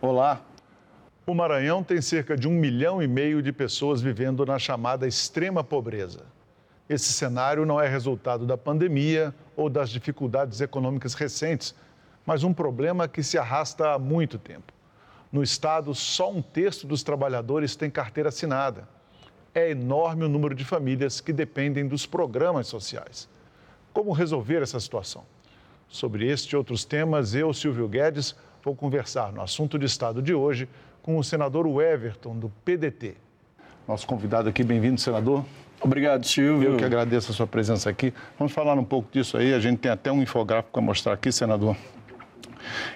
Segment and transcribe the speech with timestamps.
[0.00, 0.40] Olá.
[1.26, 5.62] O Maranhão tem cerca de um milhão e meio de pessoas vivendo na chamada extrema
[5.62, 6.24] pobreza.
[6.88, 11.74] Esse cenário não é resultado da pandemia ou das dificuldades econômicas recentes,
[12.26, 14.72] mas um problema que se arrasta há muito tempo.
[15.30, 18.88] No estado, só um terço dos trabalhadores tem carteira assinada.
[19.54, 23.28] É enorme o número de famílias que dependem dos programas sociais.
[23.92, 25.24] Como resolver essa situação?
[25.90, 30.32] Sobre este e outros temas, eu, Silvio Guedes, vou conversar no assunto de Estado de
[30.32, 30.68] hoje
[31.02, 33.16] com o senador Everton, do PDT.
[33.88, 35.44] Nosso convidado aqui, bem-vindo, senador.
[35.80, 36.70] Obrigado, Silvio.
[36.70, 38.14] Eu que agradeço a sua presença aqui.
[38.38, 39.52] Vamos falar um pouco disso aí.
[39.52, 41.76] A gente tem até um infográfico para mostrar aqui, senador.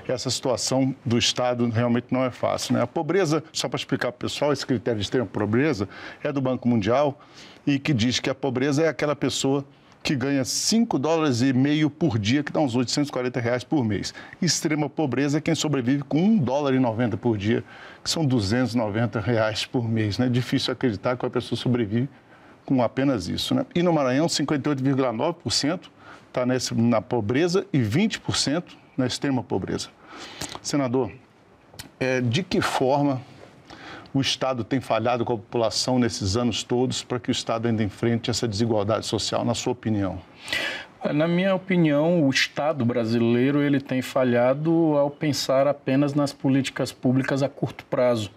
[0.07, 2.75] Essa situação do Estado realmente não é fácil.
[2.75, 2.81] Né?
[2.81, 5.89] A pobreza, só para explicar para o pessoal, esse critério de extrema pobreza
[6.23, 7.19] é do Banco Mundial
[7.67, 9.65] e que diz que a pobreza é aquela pessoa
[10.05, 14.13] que ganha 5 dólares e meio por dia, que dá uns 840 reais por mês.
[14.41, 17.65] Extrema pobreza é quem sobrevive com 1 dólar e 90 por dia,
[18.05, 20.21] que são 290 reais por mês.
[20.21, 20.29] É né?
[20.29, 22.07] difícil acreditar que a pessoa sobrevive
[22.67, 23.55] com apenas isso.
[23.55, 23.65] Né?
[23.75, 25.81] E no Maranhão, 58,9%
[26.29, 28.63] está na pobreza e 20%
[28.99, 29.89] na extrema pobreza.
[30.61, 31.13] Senador,
[31.99, 33.23] é, de que forma
[34.15, 37.83] o Estado tem falhado com a população nesses anos todos para que o Estado ainda
[37.83, 40.21] enfrente essa desigualdade social, na sua opinião?
[41.13, 47.43] Na minha opinião, o Estado brasileiro ele tem falhado ao pensar apenas nas políticas públicas
[47.43, 48.31] a curto prazo.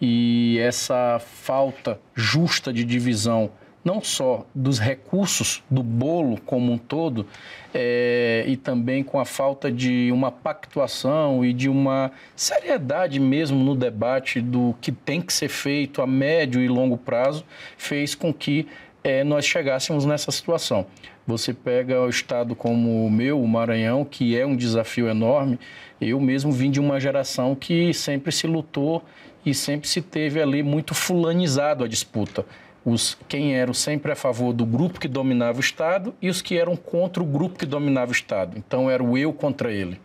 [0.00, 3.50] E essa falta justa de divisão
[3.84, 7.26] não só dos recursos do bolo como um todo,
[7.74, 13.74] é, e também com a falta de uma pactuação e de uma seriedade mesmo no
[13.74, 17.44] debate do que tem que ser feito a médio e longo prazo,
[17.76, 18.68] fez com que
[19.02, 20.86] é, nós chegássemos nessa situação.
[21.26, 25.58] Você pega o estado como o meu, o Maranhão, que é um desafio enorme.
[26.00, 29.02] Eu mesmo vim de uma geração que sempre se lutou
[29.44, 32.44] e sempre se teve ali muito fulanizado a disputa
[32.84, 36.58] os, quem eram sempre a favor do grupo que dominava o Estado e os que
[36.58, 38.58] eram contra o grupo que dominava o Estado.
[38.58, 40.00] Então era o eu contra ele.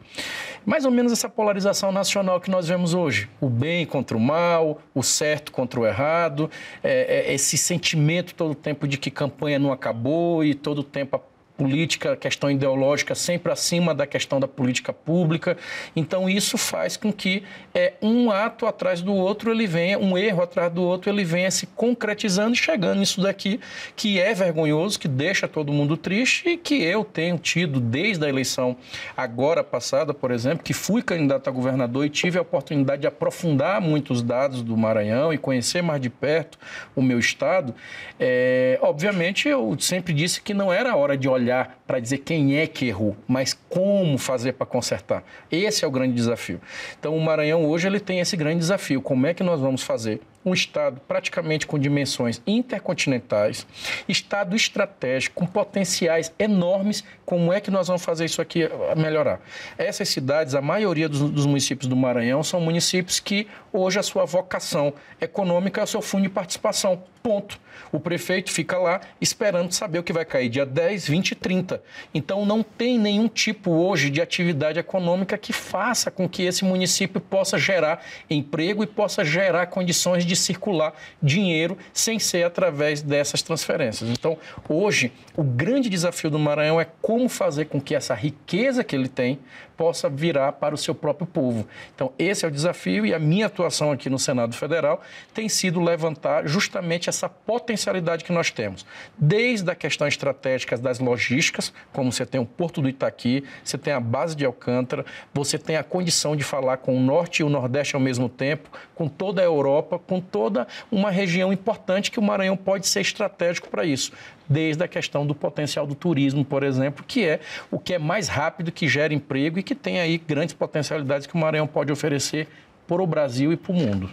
[0.65, 3.29] Mais ou menos essa polarização nacional que nós vemos hoje.
[3.39, 6.51] O bem contra o mal, o certo contra o errado,
[6.83, 10.83] é, é, esse sentimento todo o tempo de que campanha não acabou e todo o
[10.83, 15.57] tempo a política, questão ideológica sempre acima da questão da política pública.
[15.95, 20.43] Então isso faz com que é, um ato atrás do outro ele venha, um erro
[20.43, 23.59] atrás do outro ele venha se concretizando e chegando nisso daqui
[23.95, 28.29] que é vergonhoso, que deixa todo mundo triste e que eu tenho tido desde a
[28.29, 28.77] eleição
[29.15, 33.81] agora passada, por exemplo, que fui candidato a governador e tive a oportunidade de aprofundar
[33.81, 36.59] muitos dados do Maranhão e conhecer mais de perto
[36.95, 37.73] o meu estado.
[38.19, 42.57] É, obviamente eu sempre disse que não era hora de olhar olhar para dizer quem
[42.57, 45.23] é que errou, mas como fazer para consertar.
[45.49, 46.59] Esse é o grande desafio.
[46.99, 49.01] Então, o Maranhão hoje ele tem esse grande desafio.
[49.01, 53.67] Como é que nós vamos fazer um Estado praticamente com dimensões intercontinentais,
[54.07, 57.03] Estado estratégico, com potenciais enormes.
[57.25, 58.61] Como é que nós vamos fazer isso aqui
[58.95, 59.41] melhorar?
[59.77, 64.25] Essas cidades, a maioria dos, dos municípios do Maranhão, são municípios que hoje a sua
[64.25, 67.03] vocação econômica é o seu fundo de participação.
[67.27, 67.59] Ponto.
[67.91, 71.83] O prefeito fica lá esperando saber o que vai cair dia 10, 20 e 30.
[72.13, 77.19] Então não tem nenhum tipo hoje de atividade econômica que faça com que esse município
[77.19, 84.09] possa gerar emprego e possa gerar condições de circular dinheiro sem ser através dessas transferências.
[84.09, 84.37] Então,
[84.69, 89.09] hoje, o grande desafio do Maranhão é como fazer com que essa riqueza que ele
[89.09, 89.37] tem
[89.77, 91.67] possa virar para o seu próprio povo.
[91.95, 95.01] Então, esse é o desafio e a minha atuação aqui no Senado Federal
[95.33, 98.85] tem sido levantar justamente essa potencialidade que nós temos,
[99.17, 103.93] desde a questão estratégica das logísticas, como você tem o Porto do Itaqui, você tem
[103.93, 107.49] a base de Alcântara, você tem a condição de falar com o Norte e o
[107.49, 112.23] Nordeste ao mesmo tempo, com toda a Europa, com toda uma região importante que o
[112.23, 114.11] Maranhão pode ser estratégico para isso
[114.49, 118.27] desde a questão do potencial do turismo, por exemplo, que é o que é mais
[118.27, 122.47] rápido, que gera emprego e que tem aí grandes potencialidades que o Maranhão pode oferecer
[122.87, 124.09] para o Brasil e para o mundo.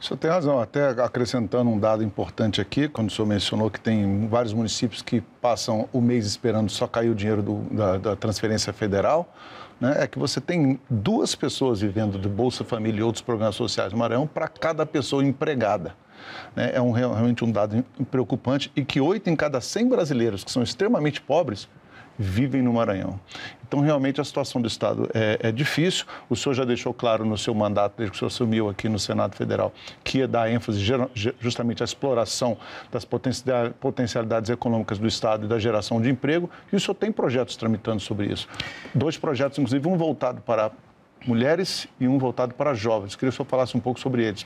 [0.00, 3.80] O senhor tem razão, até acrescentando um dado importante aqui, quando o senhor mencionou que
[3.80, 8.16] tem vários municípios que passam o mês esperando só cair o dinheiro do, da, da,
[8.16, 9.32] transferência federal,
[9.80, 13.92] né, é que você tem duas pessoas vivendo de Bolsa Família e outros programas sociais
[13.92, 15.94] no Maranhão para cada pessoa empregada.
[16.54, 16.72] Né?
[16.74, 20.62] É um, realmente um dado preocupante e que oito em cada 100 brasileiros que são
[20.62, 21.68] extremamente pobres
[22.18, 23.18] vivem no Maranhão.
[23.66, 26.04] Então, realmente, a situação do Estado é, é, difícil.
[26.28, 28.98] O senhor já deixou claro no seu mandato, desde que o senhor assumiu aqui no
[28.98, 29.72] Senado Federal,
[30.04, 30.78] que ia dar ênfase
[31.40, 32.56] justamente à exploração
[32.90, 36.50] das potencialidades econômicas do Estado e da geração de emprego.
[36.70, 38.46] E o senhor tem projetos tramitando sobre isso.
[38.94, 40.70] Dois projetos, inclusive, um voltado para
[41.26, 43.14] mulheres e um voltado para jovens.
[43.14, 44.44] Queria que o senhor falasse um pouco sobre eles.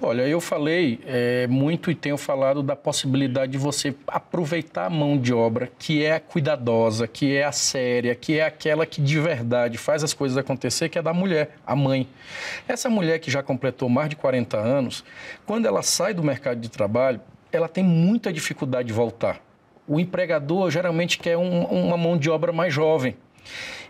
[0.00, 5.18] Olha, eu falei é, muito e tenho falado da possibilidade de você aproveitar a mão
[5.18, 9.20] de obra que é a cuidadosa, que é a séria, que é aquela que de
[9.20, 12.08] verdade faz as coisas acontecer, que é da mulher, a mãe.
[12.66, 15.04] Essa mulher que já completou mais de 40 anos,
[15.44, 17.20] quando ela sai do mercado de trabalho,
[17.52, 19.40] ela tem muita dificuldade de voltar.
[19.86, 23.16] O empregador geralmente quer um, uma mão de obra mais jovem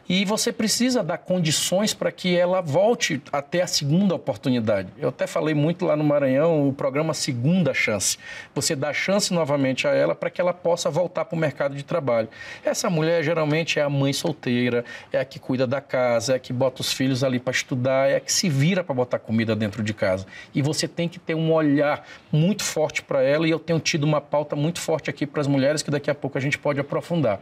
[0.09, 4.89] e você precisa dar condições para que ela volte até a segunda oportunidade.
[4.99, 8.19] Eu até falei muito lá no Maranhão o programa Segunda Chance.
[8.55, 11.83] Você dá chance novamente a ela para que ela possa voltar para o mercado de
[11.83, 12.29] trabalho.
[12.65, 16.39] Essa mulher geralmente é a mãe solteira, é a que cuida da casa, é a
[16.39, 19.57] que bota os filhos ali para estudar, é a que se vira para botar comida
[19.57, 20.27] dentro de casa.
[20.55, 24.05] E você tem que ter um olhar muito forte para ela e eu tenho tido
[24.05, 26.79] uma pauta muito forte aqui para as mulheres que daqui a pouco a gente pode
[26.79, 27.41] aprofundar.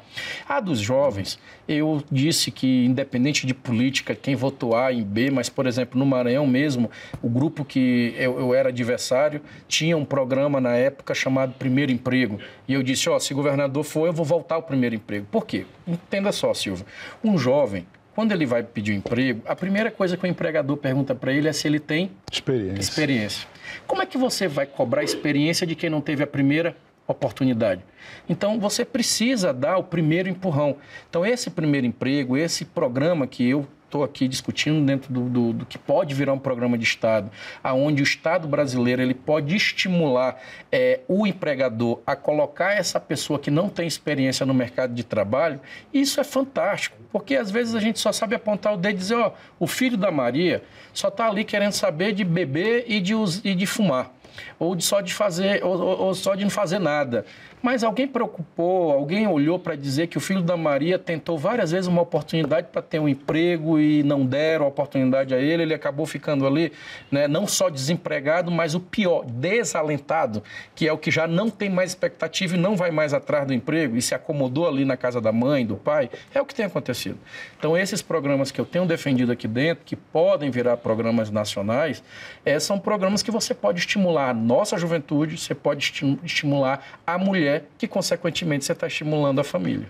[0.48, 1.38] A dos jovens,
[1.68, 6.06] eu disse que, independente de política, quem votou A em B, mas, por exemplo, no
[6.06, 6.90] Maranhão mesmo,
[7.20, 12.38] o grupo que eu, eu era adversário tinha um programa na época chamado Primeiro Emprego.
[12.68, 15.26] E eu disse: Ó, oh, se governador for, eu vou voltar ao primeiro emprego.
[15.30, 15.66] Por quê?
[15.86, 16.86] Entenda só, Silvio.
[17.22, 21.14] Um jovem, quando ele vai pedir um emprego, a primeira coisa que o empregador pergunta
[21.14, 22.80] para ele é se ele tem experiência.
[22.80, 23.48] experiência.
[23.86, 27.82] Como é que você vai cobrar experiência de quem não teve a primeira oportunidade.
[28.28, 30.76] Então você precisa dar o primeiro empurrão.
[31.08, 35.66] Então esse primeiro emprego, esse programa que eu estou aqui discutindo dentro do, do, do,
[35.66, 37.30] que pode virar um programa de Estado,
[37.62, 40.42] aonde o Estado brasileiro ele pode estimular
[40.72, 45.60] é, o empregador a colocar essa pessoa que não tem experiência no mercado de trabalho,
[45.92, 49.14] isso é fantástico, porque às vezes a gente só sabe apontar o dedo e dizer,
[49.14, 53.14] ó, o filho da Maria só está ali querendo saber de beber e de,
[53.44, 54.12] e de fumar
[54.58, 57.24] ou de só de fazer, ou, ou só de não fazer nada.
[57.64, 61.86] Mas alguém preocupou, alguém olhou para dizer que o filho da Maria tentou várias vezes
[61.86, 66.04] uma oportunidade para ter um emprego e não deram a oportunidade a ele, ele acabou
[66.04, 66.70] ficando ali,
[67.10, 70.42] né, não só desempregado, mas o pior, desalentado,
[70.74, 73.54] que é o que já não tem mais expectativa e não vai mais atrás do
[73.54, 76.66] emprego e se acomodou ali na casa da mãe, do pai, é o que tem
[76.66, 77.16] acontecido.
[77.58, 82.04] Então, esses programas que eu tenho defendido aqui dentro, que podem virar programas nacionais,
[82.44, 87.53] é, são programas que você pode estimular a nossa juventude, você pode estimular a mulher
[87.78, 89.88] que, consequentemente, você está estimulando a família.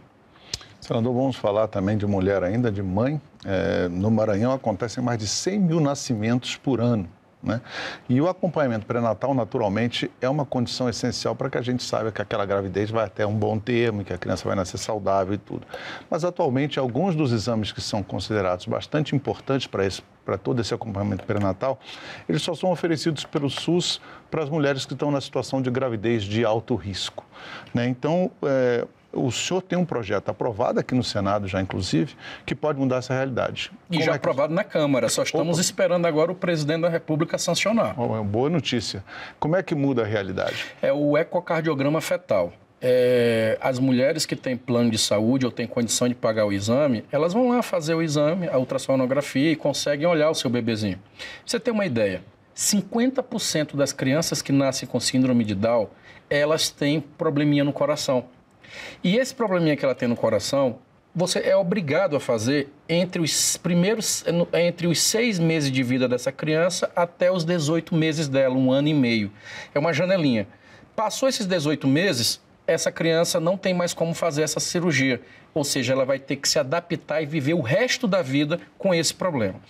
[0.81, 3.20] Senador, vamos falar também de mulher ainda, de mãe.
[3.44, 7.08] É, no Maranhão acontecem mais de 100 mil nascimentos por ano.
[7.43, 7.61] Né?
[8.08, 12.20] E o acompanhamento pré-natal, naturalmente, é uma condição essencial para que a gente saiba que
[12.20, 15.66] aquela gravidez vai até um bom termo, que a criança vai nascer saudável e tudo.
[16.08, 20.73] Mas, atualmente, alguns dos exames que são considerados bastante importantes para esse para todo esse
[20.73, 21.79] acompanhamento pré-natal,
[22.29, 24.00] eles só são oferecidos pelo SUS
[24.31, 27.25] para as mulheres que estão na situação de gravidez de alto risco.
[27.73, 27.87] Né?
[27.87, 32.79] Então, é, o senhor tem um projeto aprovado aqui no Senado já, inclusive, que pode
[32.79, 33.71] mudar essa realidade.
[33.88, 35.61] E Como já é aprovado na Câmara, só estamos Opa.
[35.61, 37.99] esperando agora o presidente da República sancionar.
[37.99, 39.05] Oh, boa notícia.
[39.38, 40.67] Como é que muda a realidade?
[40.82, 42.53] É o ecocardiograma fetal.
[42.87, 47.03] É, as mulheres que têm plano de saúde ou têm condição de pagar o exame,
[47.11, 51.01] elas vão lá fazer o exame, a ultrassonografia e conseguem olhar o seu bebezinho.
[51.47, 52.23] Você ter uma ideia,
[52.55, 55.89] 50% das crianças que nascem com síndrome de Down,
[56.29, 58.27] elas têm probleminha no coração.
[59.03, 60.79] E esse probleminha que ela tem no coração,
[61.15, 64.23] você é obrigado a fazer entre os primeiros,
[64.53, 68.88] entre os seis meses de vida dessa criança até os 18 meses dela, um ano
[68.88, 69.33] e meio.
[69.75, 70.47] É uma janelinha.
[70.95, 75.21] Passou esses 18 meses, essa criança não tem mais como fazer essa cirurgia.
[75.52, 78.94] Ou seja, ela vai ter que se adaptar e viver o resto da vida com
[78.94, 79.61] esse problema.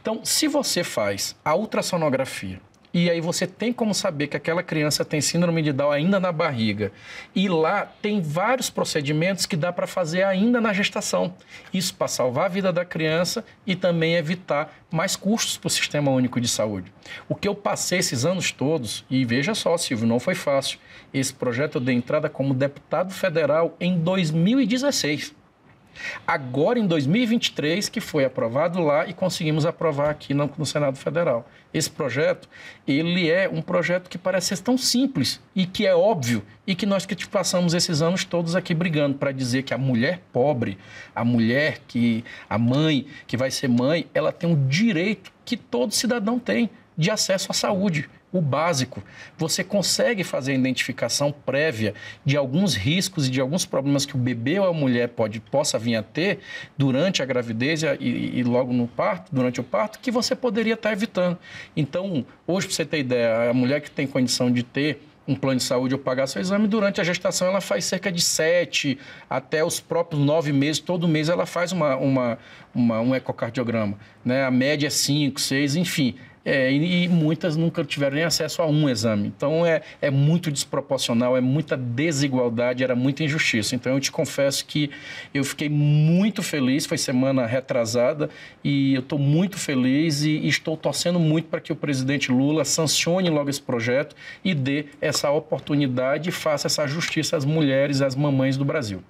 [0.00, 2.60] Então, se você faz a ultrassonografia,
[2.94, 6.30] e aí você tem como saber que aquela criança tem síndrome de Down ainda na
[6.30, 6.92] barriga.
[7.34, 11.34] E lá tem vários procedimentos que dá para fazer ainda na gestação.
[11.72, 16.12] Isso para salvar a vida da criança e também evitar mais custos para o Sistema
[16.12, 16.92] Único de Saúde.
[17.28, 20.78] O que eu passei esses anos todos, e veja só, Silvio, não foi fácil.
[21.12, 25.34] Esse projeto eu dei entrada como deputado federal em 2016.
[26.26, 31.48] Agora, em 2023, que foi aprovado lá e conseguimos aprovar aqui no, no, Senado Federal.
[31.72, 32.48] Esse projeto,
[32.86, 36.86] ele é um projeto que parece ser tão simples e que é óbvio e que
[36.86, 40.78] nós que passamos esses anos todos aqui brigando para dizer que a mulher pobre,
[41.14, 45.92] a mulher que, a mãe que vai ser mãe, ela tem um direito que todo
[45.92, 49.02] cidadão tem de acesso à saúde o básico.
[49.38, 54.18] Você consegue fazer a identificação prévia de alguns riscos e de alguns problemas que o
[54.18, 56.40] bebê ou a mulher pode, possa vir a ter
[56.76, 60.92] durante a gravidez e, e logo no parto, durante o parto, que você poderia estar
[60.92, 61.38] evitando.
[61.76, 65.58] Então, hoje, para você ter ideia, a mulher que tem condição de ter um plano
[65.58, 68.98] de saúde ou pagar seu exame, durante a gestação ela faz cerca de sete
[69.30, 72.38] até os próprios nove meses, todo mês ela faz uma, uma,
[72.74, 73.96] uma um ecocardiograma.
[74.24, 74.44] Né?
[74.44, 76.14] A média é cinco, seis, enfim.
[76.44, 79.28] É, e, e, muitas nunca tiveram nem acesso a um exame.
[79.34, 83.74] Então é, é muito desproporcional, é muita desigualdade, era muita injustiça.
[83.74, 84.90] Então eu te confesso que
[85.32, 88.28] eu fiquei muito feliz, foi semana retrasada,
[88.62, 92.64] e eu estou muito feliz e, e estou torcendo muito para que o presidente Lula
[92.64, 98.14] sancione logo esse projeto e dê essa oportunidade e faça essa justiça às mulheres, às
[98.14, 99.02] mamães do Brasil.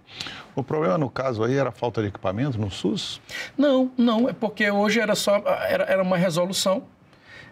[0.55, 3.21] O problema no caso aí era a falta de equipamento no SUS?
[3.59, 6.85] Não, não, é porque hoje era só era, era uma resolução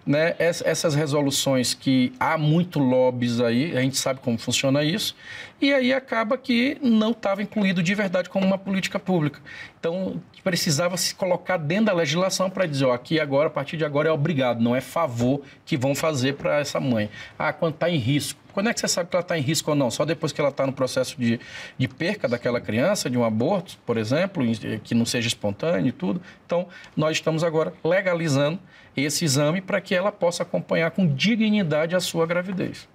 [0.04, 5.14] né, essas resoluções que há muito lobbies aí, a gente sabe como funciona isso,
[5.62, 9.40] e aí acaba que não estava incluído de verdade como uma política pública.
[9.78, 13.84] Então, precisava se colocar dentro da legislação para dizer, ó, aqui agora, a partir de
[13.84, 17.08] agora é obrigado, não é favor que vão fazer para essa mãe.
[17.38, 18.40] Ah, quando está em risco.
[18.52, 19.88] Quando é que você sabe que ela está em risco ou não?
[19.88, 21.38] Só depois que ela está no processo de,
[21.78, 24.44] de perca daquela criança, de um aborto, por exemplo,
[24.82, 26.20] que não seja espontâneo e tudo.
[26.44, 26.66] Então,
[26.96, 28.58] nós estamos agora legalizando
[28.96, 32.88] esse exame para que ela possa acompanhar com dignidade a sua gravidez.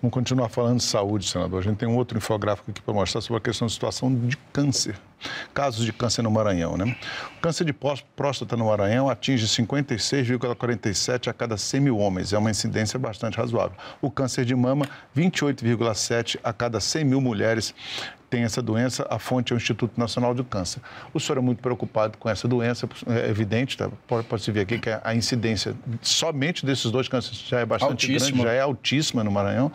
[0.00, 1.60] Vamos continuar falando de saúde, senador.
[1.60, 4.36] A gente tem um outro infográfico aqui para mostrar sobre a questão da situação de
[4.52, 4.98] câncer.
[5.52, 6.96] Casos de câncer no Maranhão, né?
[7.38, 12.32] O câncer de próstata no Maranhão atinge 56,47 a cada 100 mil homens.
[12.32, 13.76] É uma incidência bastante razoável.
[14.00, 17.74] O câncer de mama, 28,7 a cada 100 mil mulheres
[18.34, 20.80] tem essa doença, a fonte é o Instituto Nacional do Câncer.
[21.12, 23.88] O senhor é muito preocupado com essa doença, é evidente, tá?
[24.08, 27.92] pode, pode se ver aqui que a incidência somente desses dois cânceres já é bastante
[27.92, 28.42] altíssima.
[28.42, 29.70] grande, já é altíssima no Maranhão.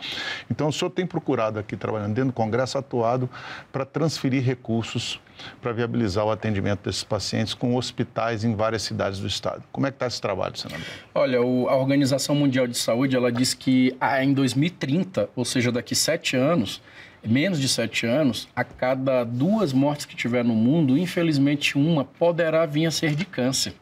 [0.50, 3.30] Então, o senhor tem procurado aqui, trabalhando dentro do Congresso, atuado
[3.72, 5.18] para transferir recursos
[5.60, 9.62] para viabilizar o atendimento desses pacientes com hospitais em várias cidades do estado.
[9.72, 10.84] Como é que está esse trabalho, senador?
[11.14, 15.70] Olha, o, a Organização Mundial de Saúde, ela diz que ah, em 2030, ou seja,
[15.70, 16.82] daqui sete anos,
[17.26, 22.64] menos de sete anos, a cada duas mortes que tiver no mundo, infelizmente uma poderá
[22.66, 23.74] vir a ser de câncer.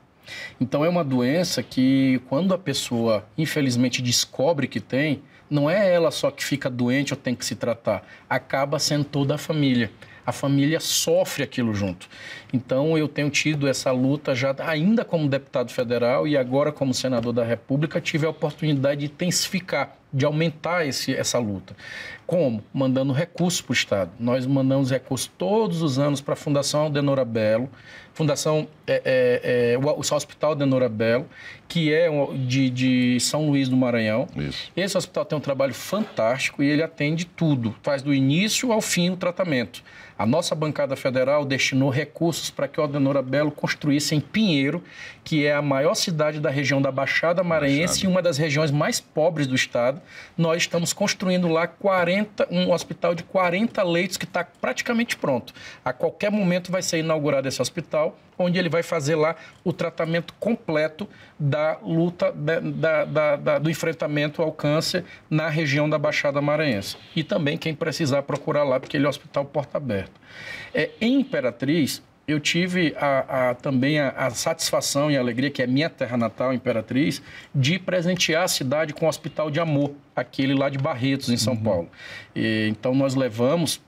[0.60, 6.10] Então é uma doença que quando a pessoa infelizmente descobre que tem, não é ela
[6.10, 9.90] só que fica doente ou tem que se tratar, acaba sendo toda a família.
[10.28, 12.06] A família sofre aquilo junto.
[12.52, 17.32] Então eu tenho tido essa luta já ainda como deputado federal e agora como senador
[17.32, 21.76] da República tive a oportunidade de intensificar de aumentar esse, essa luta.
[22.26, 22.62] Como?
[22.72, 24.10] Mandando recursos para o Estado.
[24.18, 27.70] Nós mandamos recursos todos os anos para a Fundação Aldenora Belo,
[28.18, 31.26] Fundação, é, é, é, o, Hospital Aldenora Belo,
[31.68, 34.26] que é de, de São Luís do Maranhão.
[34.36, 34.72] Isso.
[34.76, 39.10] Esse hospital tem um trabalho fantástico e ele atende tudo, faz do início ao fim
[39.10, 39.84] o tratamento.
[40.18, 44.82] A nossa bancada federal destinou recursos para que o Aldenora Belo construísse em Pinheiro,
[45.22, 48.04] que é a maior cidade da região da Baixada Maranhense Baixada.
[48.04, 49.97] e uma das regiões mais pobres do estado.
[50.36, 55.52] Nós estamos construindo lá 40, um hospital de 40 leitos que está praticamente pronto.
[55.84, 60.32] A qualquer momento vai ser inaugurado esse hospital, onde ele vai fazer lá o tratamento
[60.38, 66.96] completo da luta da, da, da, do enfrentamento ao câncer na região da Baixada Maranhense.
[67.16, 70.12] E também quem precisar procurar lá, porque ele é um hospital porta aberta.
[70.72, 75.62] É, em Imperatriz, eu tive a, a, também a, a, satisfação e a alegria, que
[75.62, 77.22] é minha terra natal, Imperatriz,
[77.54, 81.54] de presentear a cidade com o Hospital de Amor, aquele lá de Barretos, em São
[81.54, 81.62] uhum.
[81.62, 81.88] Paulo.
[82.36, 83.80] E, então, nós levamos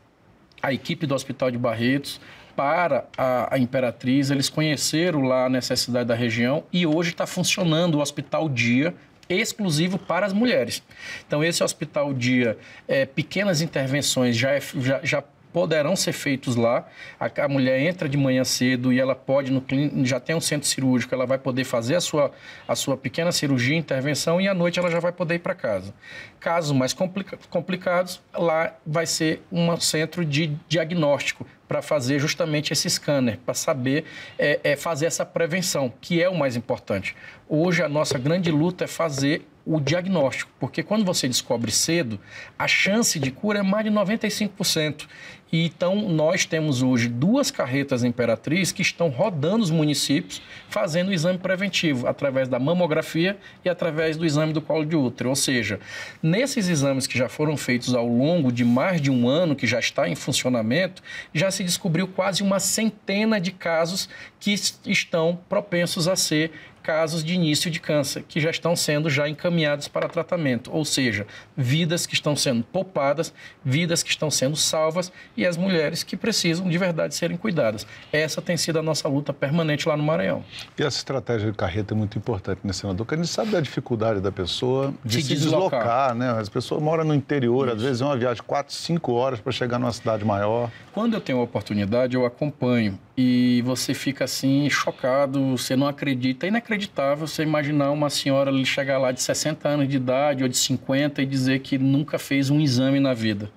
[0.62, 2.18] a equipe do Hospital de Barretos
[2.56, 8.00] para a, Imperatriz, eles conheceram lá a necessidade da região e hoje está funcionando o
[8.00, 8.94] Hospital Dia
[9.28, 10.82] exclusivo para as mulheres.
[11.26, 16.86] Então, esse Hospital Dia, é, pequenas intervenções já, é, já, já poderão ser feitos lá.
[17.18, 19.62] A, a, mulher entra de manhã cedo e ela pode, no
[20.04, 22.30] já tem um centro cirúrgico, ela vai poder fazer a sua,
[22.66, 25.94] a sua pequena cirurgia, intervenção, e à noite ela já vai poder ir para casa.
[26.38, 32.90] Casos mais complica complicados, lá vai ser um centro de diagnóstico para fazer justamente esse
[32.90, 34.04] scanner, para saber
[34.36, 37.14] é, é, fazer essa prevenção, que é o mais importante.
[37.48, 42.18] Hoje a nossa grande luta é fazer o diagnóstico, porque quando você descobre cedo,
[42.58, 45.06] a chance de cura é mais de 95%.
[45.52, 51.12] E então, nós temos hoje duas carretas Imperatriz que estão rodando os municípios fazendo o
[51.12, 55.30] exame preventivo, através da mamografia e através do exame do colo de útero.
[55.30, 55.80] Ou seja,
[56.22, 59.80] nesses exames que já foram feitos ao longo de mais de um ano, que já
[59.80, 61.02] está em funcionamento,
[61.34, 64.54] já se descobriu quase uma centena de casos que
[64.86, 66.52] estão propensos a ser
[66.82, 71.26] casos de início de câncer que já estão sendo já encaminhados para tratamento, ou seja,
[71.56, 73.32] vidas que estão sendo poupadas,
[73.64, 77.86] vidas que estão sendo salvas e as mulheres que precisam de verdade serem cuidadas.
[78.12, 80.44] Essa tem sido a nossa luta permanente lá no Maranhão.
[80.78, 83.04] E essa estratégia de carreta é muito importante, né, senador?
[83.06, 85.80] Porque a gente sabe da dificuldade da pessoa de se, se deslocar.
[85.80, 86.30] deslocar, né?
[86.40, 87.76] As pessoas moram no interior, Isso.
[87.76, 90.70] às vezes é uma viagem de 4, 5 horas para chegar numa cidade maior.
[90.92, 96.46] Quando eu tenho a oportunidade, eu acompanho e você fica assim chocado, você não acredita,
[96.46, 100.56] é inacreditável você imaginar uma senhora chegar lá de 60 anos de idade ou de
[100.56, 103.50] 50 e dizer que nunca fez um exame na vida.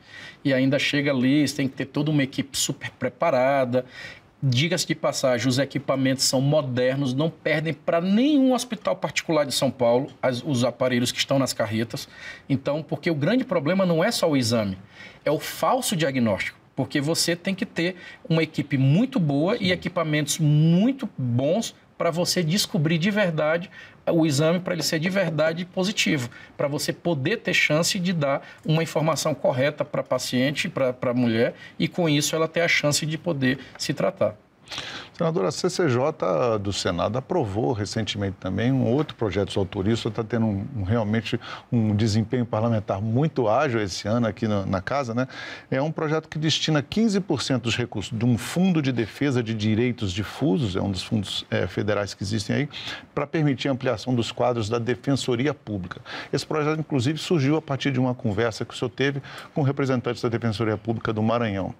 [0.43, 3.85] E ainda chega ali, você tem que ter toda uma equipe super preparada.
[4.41, 9.71] Diga-se de passagem, os equipamentos são modernos, não perdem para nenhum hospital particular de São
[9.71, 12.09] Paulo as, os aparelhos que estão nas carretas.
[12.49, 14.77] Então, porque o grande problema não é só o exame,
[15.23, 17.95] é o falso diagnóstico porque você tem que ter
[18.27, 23.69] uma equipe muito boa e equipamentos muito bons para você descobrir de verdade
[24.11, 28.45] o exame para ele ser de verdade positivo, para você poder ter chance de dar
[28.65, 32.67] uma informação correta para a paciente, para a mulher, e com isso ela ter a
[32.67, 34.35] chance de poder se tratar.
[35.15, 39.93] Senadora, a CCJ do Senado aprovou recentemente também um outro projeto de autoria.
[39.93, 41.39] Isso está tendo um, um, realmente
[41.71, 45.13] um desempenho parlamentar muito ágil esse ano aqui na, na, Casa.
[45.13, 45.27] Né?
[45.69, 50.11] É um projeto que destina 15% dos recursos de um fundo de defesa de direitos
[50.11, 52.69] difusos, é um dos fundos é, federais que existem aí,
[53.13, 56.01] para permitir a ampliação dos quadros da Defensoria Pública.
[56.33, 59.21] Esse projeto, inclusive, surgiu a partir de uma conversa que o senhor teve
[59.53, 61.73] com representantes da Defensoria Pública do Maranhão.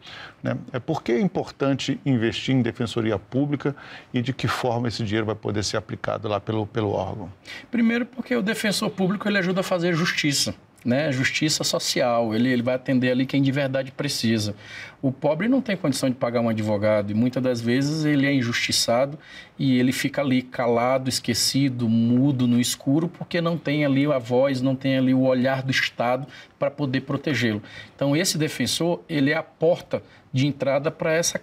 [0.44, 0.56] Né?
[0.72, 3.23] É por que é importante investir em Defensoria pública
[4.14, 7.32] e de que forma esse dinheiro vai poder ser aplicado lá pelo, pelo órgão?
[7.72, 10.54] Primeiro, porque o defensor público ele ajuda a fazer justiça.
[10.86, 14.54] Né, justiça social, ele, ele vai atender ali quem de verdade precisa.
[15.02, 18.34] O pobre não tem condição de pagar um advogado e muitas das vezes ele é
[18.34, 19.18] injustiçado
[19.58, 24.62] e ele fica ali calado, esquecido, mudo, no escuro, porque não tem ali a voz,
[24.62, 26.28] não tem ali o olhar do Estado
[26.60, 27.64] para poder protegê-lo.
[27.96, 30.04] Então, esse defensor, ele é a porta
[30.34, 31.40] de entrada para essa,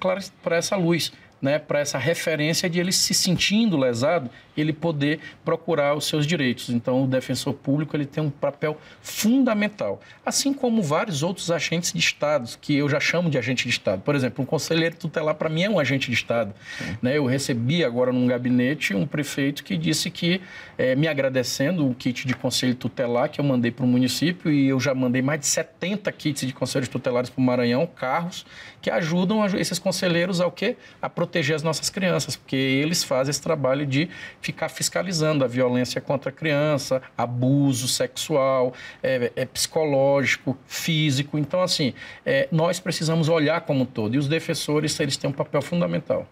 [0.50, 4.30] essa luz né, para essa referência de ele se sentindo lesado,
[4.61, 6.71] ele poder procurar os seus direitos.
[6.71, 11.99] Então, o defensor público ele tem um papel fundamental, assim como vários outros agentes de
[11.99, 14.02] Estado, que eu já chamo de agente de Estado.
[14.02, 16.55] Por exemplo, um conselheiro tutelar, para mim, é um agente de Estado.
[17.02, 17.17] Né?
[17.19, 20.40] Eu recebi agora num gabinete um prefeito que disse que,
[20.76, 24.68] é, me agradecendo o kit de conselho tutelar que eu mandei para o município, e
[24.68, 28.46] eu já mandei mais de 70 kits de conselhos tutelares para o Maranhão, carros,
[28.81, 30.77] que ajudam esses conselheiros ao quê?
[31.01, 34.09] A proteger as nossas crianças, porque eles fazem esse trabalho de
[34.50, 41.38] ficar fiscalizando a violência contra a criança, abuso sexual, é, é psicológico, físico.
[41.38, 41.94] Então, assim,
[42.26, 46.26] é, nós precisamos olhar como um todo e os defensores eles têm um papel fundamental.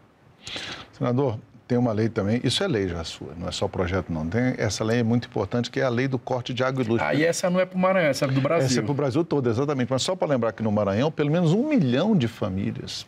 [0.92, 4.26] Senador, tem uma lei também, isso é lei já sua, não é só projeto não.
[4.26, 6.86] Tem, essa lei é muito importante, que é a lei do corte de água e
[6.86, 7.02] luz.
[7.02, 8.66] Ah, e essa não é para o Maranhão, essa é do Brasil.
[8.66, 9.90] Essa é para o Brasil todo, exatamente.
[9.90, 13.06] Mas só para lembrar que no Maranhão, pelo menos um milhão de famílias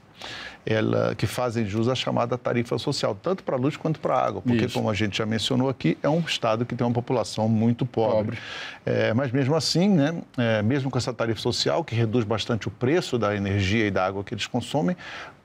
[0.64, 4.26] ela, que fazem jus à chamada tarifa social, tanto para a luz quanto para a
[4.26, 4.74] água, porque, Isso.
[4.74, 8.36] como a gente já mencionou aqui, é um estado que tem uma população muito pobre.
[8.36, 8.38] pobre.
[8.84, 12.70] É, mas mesmo assim, né, é, mesmo com essa tarifa social, que reduz bastante o
[12.70, 14.96] preço da energia e da água que eles consomem,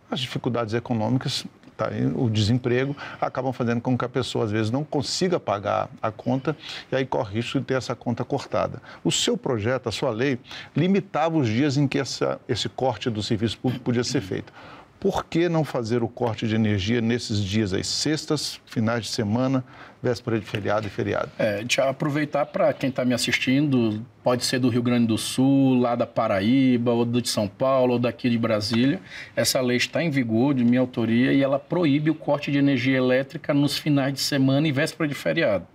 [0.10, 4.84] as dificuldades econômicas tá, o desemprego, acabam fazendo com que a pessoa, às vezes, não
[4.84, 6.56] consiga pagar a conta
[6.92, 8.82] e aí corre risco de ter essa conta cortada.
[9.04, 10.40] O seu projeto, a sua lei,
[10.76, 14.52] limitava os dias em que essa, esse corte do serviço público podia ser feito
[15.00, 19.64] por que não fazer o corte de energia nesses dias aí, sextas, finais de semana,
[20.02, 21.30] véspera de feriado e feriado?
[21.38, 25.80] É, eu aproveitar para quem está me assistindo, pode ser do Rio Grande do Sul,
[25.80, 29.00] lá da Paraíba, ou do de São Paulo, ou daqui de Brasília.
[29.36, 32.98] Essa lei está em vigor, de minha autoria, e ela proíbe o corte de energia
[32.98, 35.68] elétrica nos finais de semana e véspera de feriado.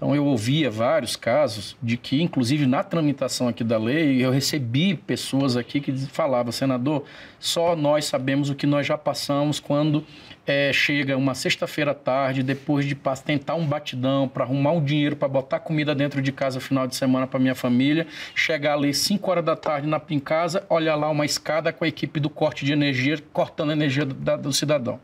[0.00, 4.94] Então, eu ouvia vários casos de que, inclusive na tramitação aqui da lei, eu recebi
[4.96, 7.04] pessoas aqui que falavam, senador,
[7.38, 10.02] só nós sabemos o que nós já passamos quando
[10.46, 15.16] é, chega uma sexta-feira à tarde, depois de tentar um batidão para arrumar um dinheiro
[15.16, 19.30] para botar comida dentro de casa final de semana para minha família, chegar ali 5
[19.30, 22.64] horas da tarde na, em casa, olhar lá uma escada com a equipe do corte
[22.64, 24.98] de energia, cortando a energia do cidadão.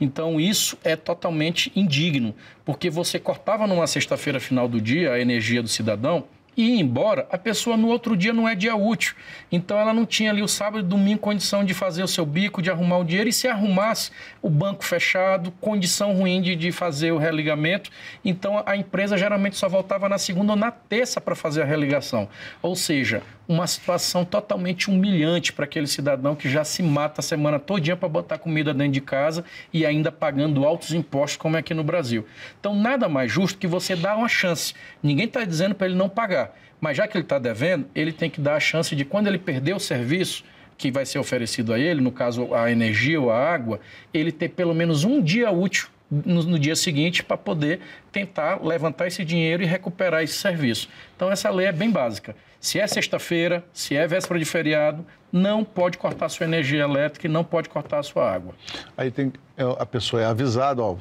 [0.00, 5.62] Então, isso é totalmente indigno, porque você cortava numa sexta-feira final do dia a energia
[5.62, 6.24] do cidadão
[6.58, 9.14] e ir embora, a pessoa no outro dia não é dia útil.
[9.50, 12.60] Então ela não tinha ali o sábado e domingo condição de fazer o seu bico,
[12.60, 14.10] de arrumar o dinheiro, e se arrumasse
[14.42, 17.90] o banco fechado, condição ruim de, de fazer o religamento,
[18.24, 22.28] então a empresa geralmente só voltava na segunda ou na terça para fazer a religação.
[22.60, 27.58] Ou seja, uma situação totalmente humilhante para aquele cidadão que já se mata a semana
[27.58, 29.42] todinha para botar comida dentro de casa
[29.72, 32.26] e ainda pagando altos impostos, como é aqui no Brasil.
[32.60, 34.74] Então, nada mais justo que você dar uma chance.
[35.02, 36.47] Ninguém está dizendo para ele não pagar,
[36.80, 39.38] mas já que ele está devendo, ele tem que dar a chance de, quando ele
[39.38, 40.44] perder o serviço,
[40.76, 43.80] que vai ser oferecido a ele, no caso a energia ou a água,
[44.14, 49.08] ele ter pelo menos um dia útil no, no, dia seguinte para poder tentar levantar
[49.08, 50.88] esse dinheiro e recuperar esse serviço.
[51.14, 52.34] Então, essa lei é bem básica.
[52.60, 57.30] Se é sexta-feira, se é véspera de feriado, não pode cortar sua energia elétrica e
[57.30, 58.54] não pode cortar sua água.
[58.96, 60.96] Aí tem, é, a pessoa é avisada, ó,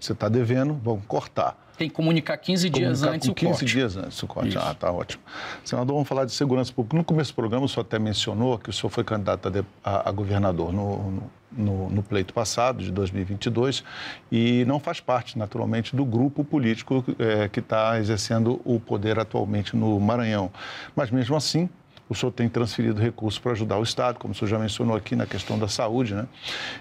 [0.00, 1.56] você está devendo, vamos cortar.
[1.78, 3.64] Tem que comunicar 15 comunicar dias antes o 15 corte.
[3.64, 4.48] dias antes o corte.
[4.48, 4.58] Isso.
[4.58, 5.22] Ah, tá ótimo.
[5.64, 6.96] Senador, vamos falar de segurança pública.
[6.96, 9.64] No começo do programa, o senhor até mencionou que o senhor foi candidato a, de,
[9.84, 13.84] a, a governador no, no, no, pleito passado, de 2022,
[14.30, 19.76] e não faz parte, naturalmente, do grupo político é, que está exercendo o poder atualmente
[19.76, 20.50] no Maranhão.
[20.96, 21.68] Mas, mesmo assim,
[22.08, 25.14] o senhor tem transferido recursos para ajudar o Estado, como o senhor já mencionou aqui
[25.14, 26.26] na questão da saúde, né?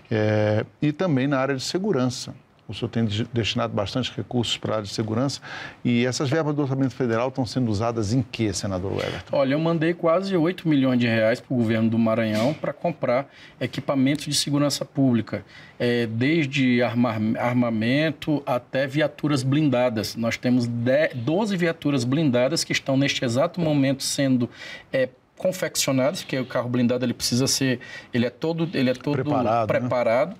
[0.09, 2.33] É, e também na área de segurança.
[2.67, 5.39] O senhor tem destinado bastante recursos para a área de segurança.
[5.85, 9.37] E essas verbas do orçamento federal estão sendo usadas em que, senador Everton?
[9.37, 13.29] Olha, eu mandei quase 8 milhões de reais para o governo do Maranhão para comprar
[13.59, 15.45] equipamentos de segurança pública,
[15.79, 20.15] é, desde armamento até viaturas blindadas.
[20.15, 24.49] Nós temos 10, 12 viaturas blindadas que estão neste exato momento sendo
[24.91, 27.79] é, confeccionadas, porque o carro blindado ele precisa ser,
[28.13, 29.71] ele é todo, ele é todo preparado.
[29.71, 29.79] Né?
[29.79, 30.29] preparado.
[30.31, 30.35] Né?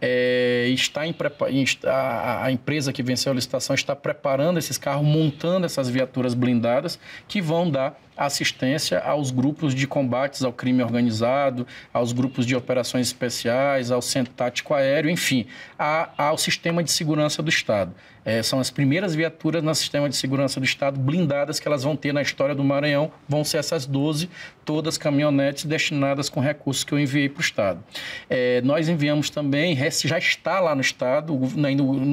[0.00, 1.14] É, está em,
[1.84, 6.98] a, a empresa que venceu a licitação está preparando esses carros, montando essas viaturas blindadas
[7.28, 13.06] que vão dar assistência aos grupos de combates ao crime organizado, aos grupos de operações
[13.06, 15.46] especiais, ao centro tático aéreo, enfim,
[15.78, 17.94] a, ao sistema de segurança do Estado.
[18.24, 21.96] É, são as primeiras viaturas no sistema de segurança do Estado blindadas que elas vão
[21.96, 24.30] ter na história do Maranhão, vão ser essas 12,
[24.64, 27.84] todas caminhonetes destinadas com recursos que eu enviei para o Estado.
[28.30, 29.61] É, nós enviamos também,
[30.04, 31.38] já está lá no Estado,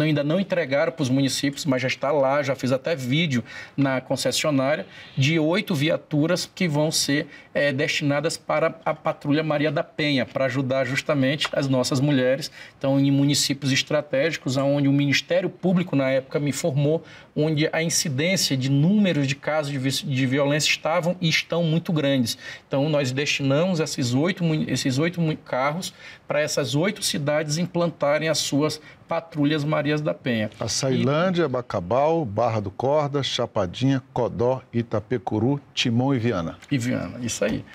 [0.03, 3.43] ainda, não entregaram para os municípios, mas já está lá, já fiz até vídeo
[3.75, 4.85] na concessionária,
[5.17, 10.45] de oito viaturas que vão ser é, destinadas para a Patrulha Maria da Penha, para
[10.45, 12.51] ajudar justamente as nossas mulheres.
[12.77, 17.03] Então, em municípios estratégicos, onde o Ministério Público, na época, me informou,
[17.35, 19.71] onde a incidência de números de casos
[20.03, 22.37] de violência estavam e estão muito grandes.
[22.67, 25.93] Então, nós destinamos esses oito, esses oito carros
[26.27, 30.51] para essas oito cidades implantarem as suas patrulhas Marias da Penha.
[30.59, 31.47] A Sailândia, e...
[31.47, 36.57] Bacabal, Barra do Corda, Chapadinha, Codó, Itapecuru, Timon e Viana.
[36.71, 37.65] E Viana, isso aí.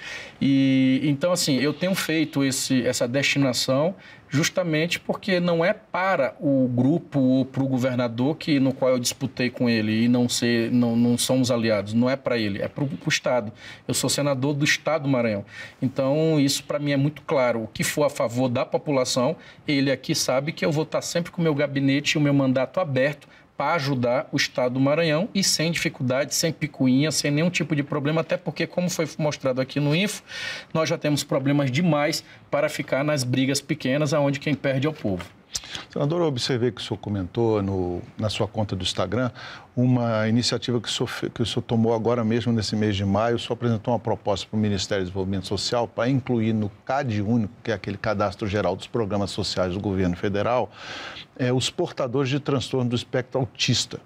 [0.40, 3.96] E então assim, eu tenho feito esse, essa destinação
[4.34, 8.98] justamente porque não é para o grupo ou para o governador que no qual eu
[8.98, 12.66] disputei com ele e não ser não, não somos aliados, não é para ele, é
[12.66, 13.52] para o estado.
[13.86, 15.44] Eu sou senador do estado do Maranhão.
[15.80, 17.62] Então, isso para mim é muito claro.
[17.62, 19.36] O que for a favor da população,
[19.68, 22.34] ele aqui sabe que eu vou estar sempre com o meu gabinete e o meu
[22.34, 27.50] mandato aberto para ajudar o Estado do Maranhão e sem dificuldade, sem picuinha, sem nenhum
[27.50, 30.22] tipo de problema, até porque, como foi mostrado aqui no Info,
[30.72, 34.92] nós já temos problemas demais para ficar nas brigas pequenas, aonde quem perde é o
[34.92, 35.24] povo.
[35.90, 39.30] Senador, eu observei que o senhor comentou no, na sua conta do Instagram
[39.76, 43.36] uma iniciativa que o, senhor, que o senhor tomou agora mesmo, nesse mês de maio.
[43.36, 47.22] O senhor apresentou uma proposta para o Ministério do Desenvolvimento Social para incluir no CAD
[47.22, 50.70] único, que é aquele cadastro geral dos programas sociais do governo federal,
[51.36, 54.00] é, os portadores de transtorno do espectro autista.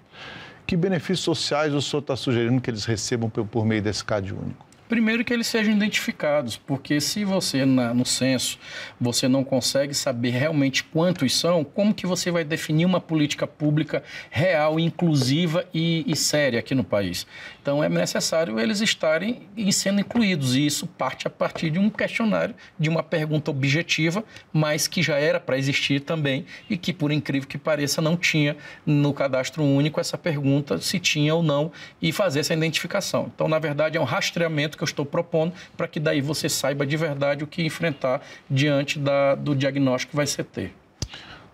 [0.65, 4.33] Que benefícios sociais o senhor está sugerindo que eles recebam por, por meio desse CAD
[4.33, 4.68] único?
[4.89, 8.57] Primeiro que eles sejam identificados, porque se você na, no censo
[8.99, 14.01] você não consegue saber realmente quantos são, como que você vai definir uma política pública
[14.31, 17.27] real, inclusiva e, e séria aqui no país?
[17.61, 22.55] Então é necessário eles estarem sendo incluídos e isso parte a partir de um questionário,
[22.79, 27.47] de uma pergunta objetiva, mas que já era para existir também e que por incrível
[27.47, 31.71] que pareça não tinha no cadastro único essa pergunta se tinha ou não
[32.01, 33.31] e fazer essa identificação.
[33.35, 36.87] Então na verdade é um rastreamento que eu estou propondo, para que daí você saiba
[36.87, 40.73] de verdade o que enfrentar diante da, do diagnóstico que vai ser ter.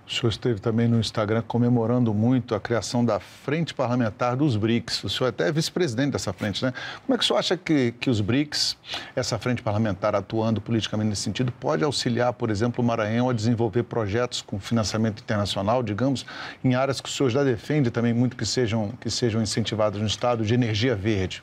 [0.08, 5.04] O senhor esteve também no Instagram comemorando muito a criação da Frente Parlamentar dos BRICS.
[5.04, 6.72] O senhor até é vice-presidente dessa frente, né?
[7.04, 8.78] Como é que o senhor acha que, que os BRICS,
[9.16, 13.82] essa frente parlamentar atuando politicamente nesse sentido, pode auxiliar, por exemplo, o Maranhão a desenvolver
[13.82, 16.24] projetos com financiamento internacional, digamos,
[16.64, 20.06] em áreas que o senhor já defende também muito que sejam, que sejam incentivadas no
[20.06, 21.42] Estado, de energia verde?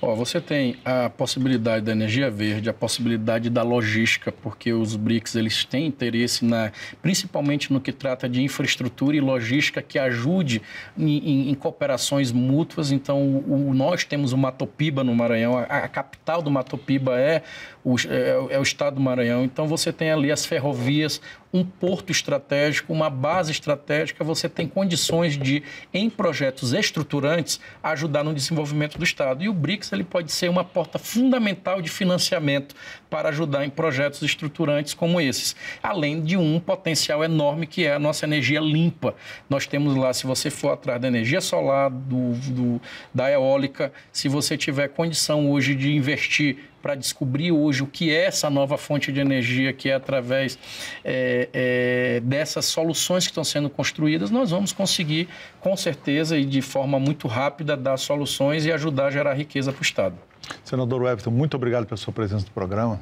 [0.00, 5.36] Ó, você tem a possibilidade da energia verde, a possibilidade da logística, porque os BRICS
[5.36, 10.62] eles têm interesse na, principalmente no que trata de infraestrutura e logística que ajude
[10.98, 12.90] em, em, em cooperações mútuas.
[12.90, 17.42] Então, o, o, nós temos o Matopiba no Maranhão, a, a capital do Matopiba é
[17.84, 19.44] o, é, é o estado do Maranhão.
[19.44, 21.20] Então, você tem ali as ferrovias,
[21.52, 28.32] um porto estratégico, uma base estratégica, você tem condições de, em projetos estruturantes, ajudar no
[28.32, 29.44] desenvolvimento do Estado.
[29.44, 32.74] E o BRICS ele pode ser uma porta fundamental de financiamento
[33.10, 37.98] para ajudar em projetos estruturantes como esses, além de um potencial enorme que é a
[37.98, 39.14] nossa energia limpa.
[39.50, 42.80] Nós temos lá, se você for atrás da energia solar, do, do
[43.12, 48.24] da eólica, se você tiver condição hoje de investir para descobrir hoje o que é
[48.26, 50.58] essa nova fonte de energia, que é através
[51.04, 55.28] é, é, dessas soluções que estão sendo construídas, nós vamos conseguir,
[55.60, 59.80] com certeza e de forma muito rápida, dar soluções e ajudar a gerar riqueza para
[59.80, 60.16] o Estado.
[60.64, 63.00] Senador Webster, muito obrigado pela sua presença no programa.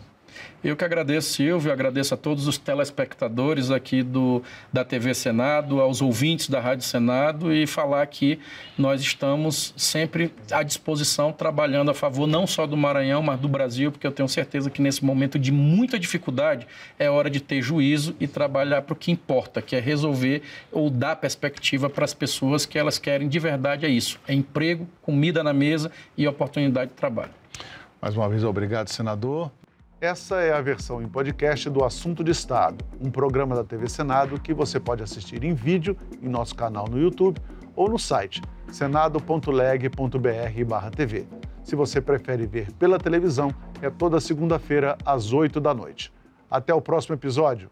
[0.62, 6.02] Eu que agradeço, Silvio, agradeço a todos os telespectadores aqui do, da TV Senado, aos
[6.02, 8.38] ouvintes da Rádio Senado e falar que
[8.76, 13.90] nós estamos sempre à disposição, trabalhando a favor não só do Maranhão, mas do Brasil,
[13.90, 16.66] porque eu tenho certeza que nesse momento de muita dificuldade
[16.98, 20.90] é hora de ter juízo e trabalhar para o que importa, que é resolver ou
[20.90, 25.42] dar perspectiva para as pessoas que elas querem de verdade é isso, é emprego, comida
[25.42, 27.30] na mesa e oportunidade de trabalho.
[28.00, 29.50] Mais uma vez, obrigado, senador.
[30.00, 34.40] Essa é a versão em podcast do Assunto de Estado, um programa da TV Senado
[34.40, 37.38] que você pode assistir em vídeo em nosso canal no YouTube
[37.76, 38.40] ou no site
[38.72, 41.28] senado.leg.br/tv.
[41.62, 46.10] Se você prefere ver pela televisão, é toda segunda-feira às 8 da noite.
[46.50, 47.68] Até o próximo episódio.